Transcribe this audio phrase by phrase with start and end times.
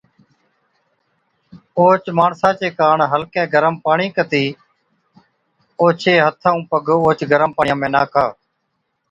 [1.77, 4.45] اوهچ ماڻسا چي ڪاڻ هلڪَي گرم پاڻِي ڪتِي
[5.81, 8.25] اوڇي هٿ ائُون پگ اوهچ گرم پاڻِيان ۾ ناکا۔